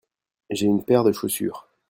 [0.49, 1.67] J'ai une paire de chaussures.